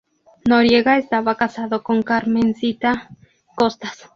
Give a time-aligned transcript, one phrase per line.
[0.49, 3.07] Noriega estaba casado con Carmencita
[3.55, 4.09] Costas.